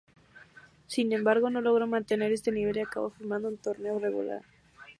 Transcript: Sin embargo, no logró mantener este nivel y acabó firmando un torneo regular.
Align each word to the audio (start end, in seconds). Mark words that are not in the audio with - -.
Sin 0.87 1.13
embargo, 1.13 1.51
no 1.51 1.61
logró 1.61 1.85
mantener 1.85 2.31
este 2.31 2.51
nivel 2.51 2.77
y 2.77 2.79
acabó 2.79 3.11
firmando 3.11 3.49
un 3.49 3.57
torneo 3.59 3.99
regular. 3.99 4.41